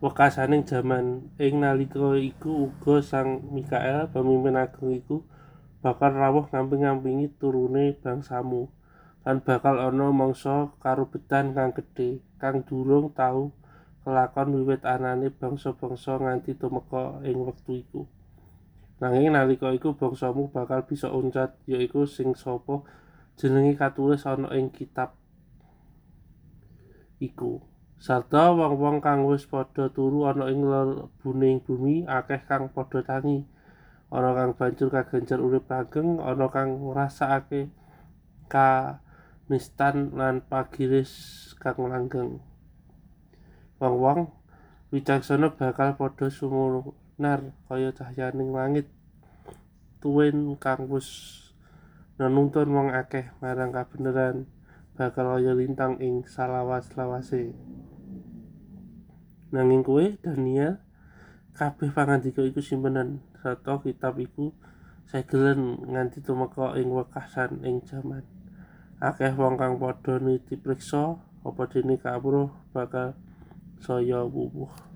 [0.00, 5.20] wekasaning jaman ing nalika iku uga sang Mikael pemimpin agung iku
[5.84, 8.72] bakal rawuh ngamping-ngampingi turune bangsamu
[9.28, 13.52] lan bakal ana mangsa karubetan kang gedhe kang durung tau
[14.00, 18.02] kelakon wiwit anane bangsa-bangsa nganti tumeka ing wektu iku.
[19.04, 22.80] Nanging nalika iku bangsamu bakal bisa uncat yaiku sing sapa
[23.36, 25.12] jenenge katulis ana ing kitab
[27.20, 27.60] iku
[28.00, 33.44] sarta wong-wong kang wis padha turu ana ing lebuning bumi akeh kang padha tangi.
[34.08, 37.68] Ana kang banjur kagencer urip langgeng ana kang ngrasakake
[38.48, 41.12] kanistan lan pagiris
[41.60, 42.40] kang langgeng.
[43.76, 44.32] Wong-wong
[44.88, 48.88] wicaksana bakal padha sumunar kaya cahyaning langit.
[50.00, 51.36] Tuwin kang wis
[52.16, 54.48] nenuntun wong akeh marang kabeneran
[54.96, 57.52] bakal kaya lintang ing salawas-lawase
[59.50, 60.78] nanging kowe Daniel
[61.54, 63.22] kabeh pangandika iku simpenan.
[63.40, 64.54] Sarta kitab iku
[65.08, 68.22] segelen nganti tumeka ing wekasan ing jaman.
[69.00, 73.16] Akeh wong kang padha niti priksa apa dene kawruh bakal
[73.80, 74.89] saya wuwuh